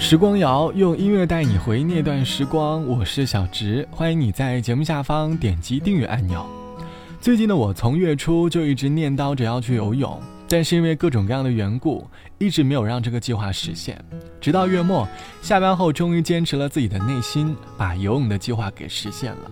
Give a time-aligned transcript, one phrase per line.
[0.00, 6.44] 时光谣用音乐带你回那段时光，我是小植，欢迎你在节目下方点击订阅按钮。
[7.20, 10.18] 最近的我从月初就一直念叨着要去游泳，
[10.48, 12.08] 但是因为各种各样的缘故，
[12.38, 14.02] 一直没有让这个计划实现。
[14.40, 15.06] 直到月末
[15.42, 19.50] 下班后，终于坚持了自己的内心，把游泳的计划给实现了。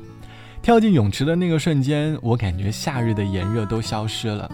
[0.62, 4.50] 跳进泳池的那个瞬间，我感觉夏日的炎热都消失了，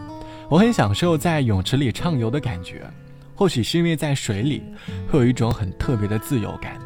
[0.51, 2.83] 我很享受在泳池里畅游的感觉。
[3.35, 4.63] 或许是因为在水里
[5.11, 6.79] 会有一种很特别的自由感，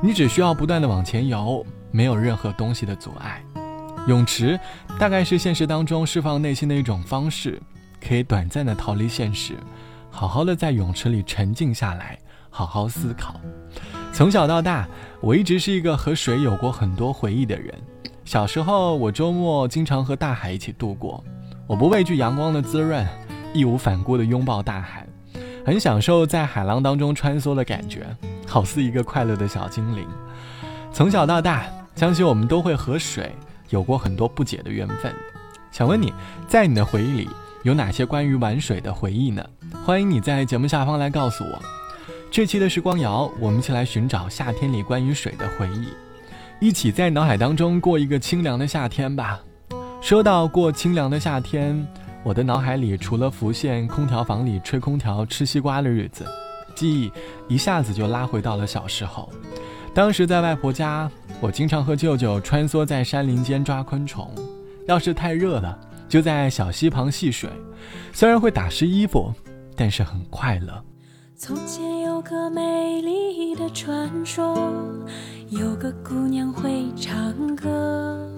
[0.00, 3.42] 你只需要不断的往前游，没有任何东西的阻碍。
[4.06, 4.58] 泳池
[4.98, 7.60] 大概是现实当中释放内心的一种方式，
[8.00, 9.54] 可以短暂的逃离现实，
[10.10, 12.18] 好好的在泳池里沉静下来，
[12.50, 13.40] 好好思考。
[14.12, 14.88] 从小到大，
[15.20, 17.72] 我一直是一个和水有过很多回忆的人。
[18.24, 21.22] 小时候，我周末经常和大海一起度过，
[21.66, 23.06] 我不畏惧阳光的滋润，
[23.52, 25.06] 义无反顾的拥抱大海。
[25.64, 28.04] 很享受在海浪当中穿梭的感觉，
[28.46, 30.06] 好似一个快乐的小精灵。
[30.92, 33.32] 从小到大，相信我们都会和水
[33.70, 35.14] 有过很多不解的缘分。
[35.70, 36.12] 想问你，
[36.48, 37.28] 在你的回忆里
[37.62, 39.44] 有哪些关于玩水的回忆呢？
[39.84, 41.62] 欢迎你在节目下方来告诉我。
[42.30, 45.88] 这期的时光谣，我们一起来寻找夏天里关于水的回忆，
[46.58, 49.38] 一起在脑海当中过一个清凉的夏天吧。
[50.00, 51.86] 说到过清凉的夏天。
[52.24, 56.24] 我的脑海里除了浮现空调房里吹空调吃西瓜的日子，
[56.74, 57.12] 记忆
[57.48, 59.28] 一下子就拉回到了小时候。
[59.92, 64.32] 当时在外婆家，我经常和舅舅穿梭在山林间抓昆虫。
[64.86, 65.78] 要是太热了，
[66.08, 67.50] 就在小溪旁戏水，
[68.12, 69.32] 虽然会打湿衣服，
[69.76, 70.82] 但是很快乐。
[71.36, 74.56] 从前有个美丽的传说，
[75.50, 78.31] 有个姑娘会唱歌。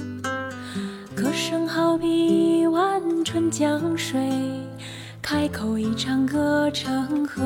[3.25, 4.21] 春江水，
[5.23, 7.43] 开口一唱歌成河。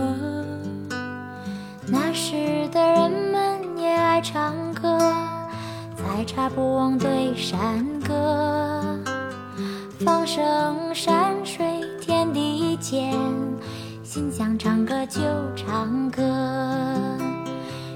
[1.87, 4.99] 那时的人们也爱唱歌，
[5.97, 8.99] 采茶不忘对山歌。
[10.01, 11.65] 放声山水
[12.01, 13.17] 天地间，
[14.03, 15.21] 心想唱歌就
[15.55, 16.23] 唱歌，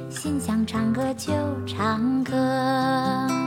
[0.09, 1.33] 心想唱歌就
[1.67, 3.42] 唱歌。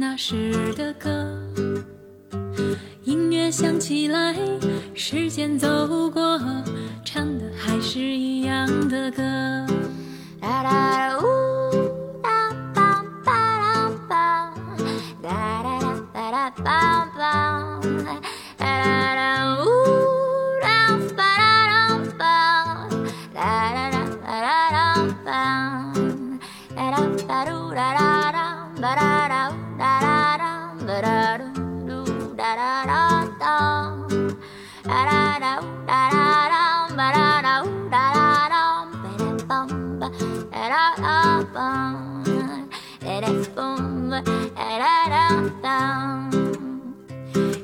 [0.00, 1.36] 那时的歌，
[3.02, 4.32] 音乐响起来，
[4.94, 6.40] 时间走过，
[7.04, 9.22] 唱的还是一样的歌。
[10.40, 11.22] 哒哒呜
[12.22, 13.04] 哒，哒
[16.12, 16.97] 哒哒哒，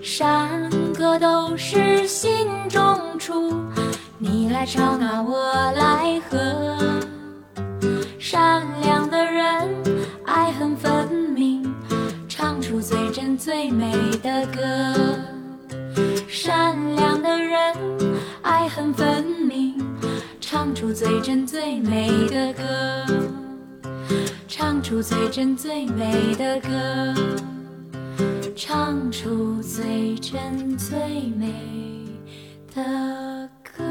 [0.03, 3.53] 山歌都是心中出，
[4.17, 6.79] 你来唱啊，我来和。
[8.21, 9.69] 善良的人，
[10.25, 11.75] 爱恨分明，
[12.29, 14.63] 唱出最真最美的歌。
[16.29, 17.75] 善良的人，
[18.43, 19.44] 爱恨分明，
[20.65, 22.63] 唱出最真最美的歌。
[24.49, 27.15] 唱出最真最美的歌，
[28.57, 30.97] 唱出最真最
[31.37, 31.53] 美
[32.75, 32.83] 的
[33.63, 33.85] 歌。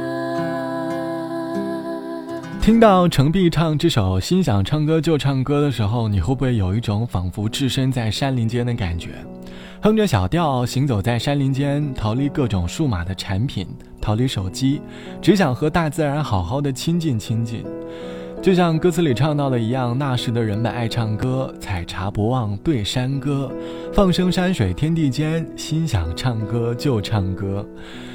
[2.59, 9.09] 听到程璧唱这首《心想唱歌就唱歌》的时候，你会不会有一种仿佛置身在山林间的感觉？
[9.83, 13.67] 哼着小调，行走在山林间，逃离各种数码的产品，
[13.99, 14.81] 逃离手机，
[15.21, 17.65] 只想和大自然好好的亲近亲近。
[18.41, 23.51] 就像歌词里唱到的一样，那时的人们爱唱歌，采茶不忘对山歌，
[23.91, 27.67] 放声山水天地间，心想唱歌就唱歌，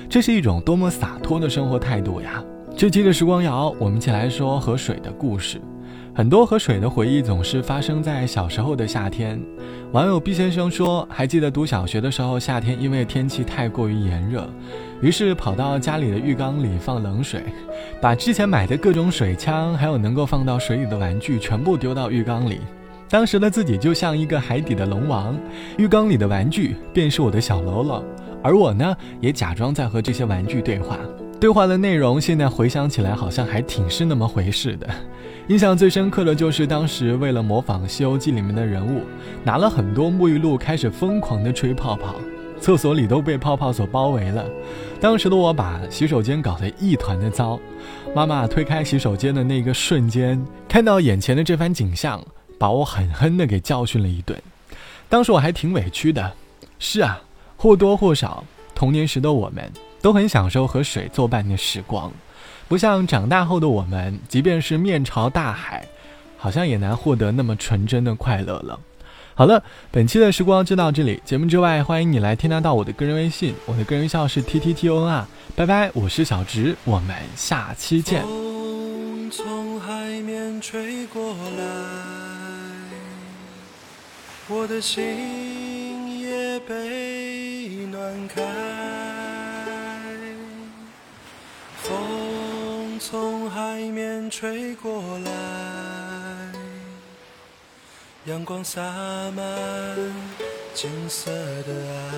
[0.08, 2.42] 这是一种多么洒脱的生活态度呀！
[2.78, 5.60] 这期的时光谣，我们一起来说和水的故事。
[6.14, 9.40] 很多和水的回忆总是发生在小时候的夏天。
[9.92, 14.48] 网友毕先生说，还记得读小学的时候，夏天因为天气太过于炎热，
[15.00, 17.42] 于是跑到家里的浴缸里放冷水，
[18.00, 22.60] 把之前买的各种水枪，还有能够放到水里的玩具，全部丢到浴缸里。
[23.08, 25.34] 当时的自己就像一个海底的龙王，
[25.78, 28.04] 浴缸里的玩具便是我的小喽啰，
[28.42, 30.98] 而我呢，也假装在和这些玩具对话。
[31.40, 34.88] 对话的内容现在回想起来，好像还挺是那么回事的。
[35.46, 39.02] 印象最深刻的就是当时为了模仿《西游记》里面的人物，
[39.44, 42.16] 拿了很多沐浴露开始疯狂的吹泡泡，
[42.60, 44.44] 厕所里都被泡泡所包围了。
[45.00, 47.58] 当时的我把洗手间搞得一团的糟，
[48.12, 52.20] 妈妈推开洗手间的那个瞬间，看到眼前的这番景象，
[52.58, 54.36] 把我狠狠的给教训了一顿。
[55.08, 56.32] 当时我还挺委屈的。
[56.80, 57.20] 是啊，
[57.56, 58.42] 或多或少，
[58.74, 59.70] 童年时的我们
[60.00, 62.12] 都很享受和水作伴的时光。
[62.68, 65.86] 不像长大后的我们，即便是面朝大海，
[66.36, 68.78] 好像也难获得那么纯真的快乐了。
[69.34, 71.22] 好了，本期的时光就到这里。
[71.24, 75.28] 节目之外，欢迎你来添加到我的个人微信，我的个人微信号是 t t t o n 啊。
[75.54, 78.22] 拜拜，我是小直，我们下期见。
[78.22, 79.92] 风从海
[80.22, 81.64] 面吹过来，
[84.48, 89.07] 我的心也被暖开。
[93.10, 95.30] 从海面吹过来，
[98.26, 98.82] 阳光洒
[99.34, 99.42] 满
[100.74, 102.12] 金色的岸。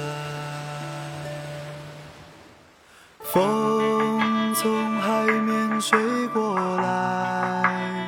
[3.20, 8.02] 风从海面吹过来，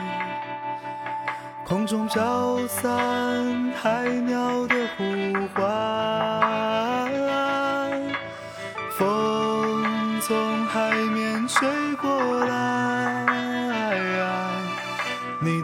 [1.65, 5.05] 空中飘散海鸟的呼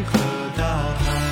[0.00, 0.18] 和
[0.56, 1.31] 大海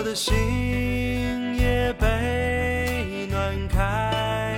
[0.00, 0.32] 我的心
[1.58, 4.56] 也被暖开，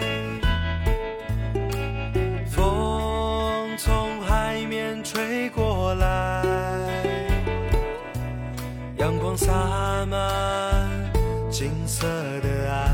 [2.48, 6.44] 风从海面吹过来，
[8.98, 9.52] 阳光洒
[10.08, 10.88] 满
[11.50, 12.06] 金色
[12.40, 12.88] 的岸。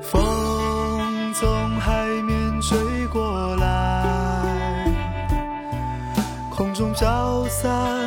[0.00, 4.86] 风从海面吹过来，
[6.50, 7.97] 空中飘散。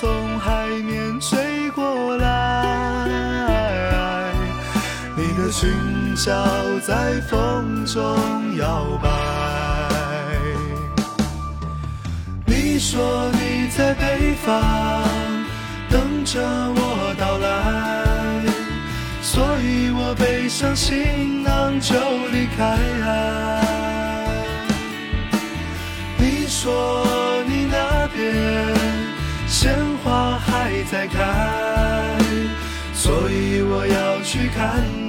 [0.00, 3.04] 从海面吹过来，
[5.16, 5.68] 你的裙
[6.14, 6.30] 角
[6.86, 8.00] 在风中
[8.58, 9.08] 摇摆。
[12.46, 15.02] 你说你在北方
[15.90, 18.46] 等着我到来，
[19.20, 21.96] 所以我背上行囊就
[22.30, 22.78] 离开。
[26.18, 27.04] 你说
[30.90, 32.18] 在开，
[32.94, 35.07] 所以我要去看。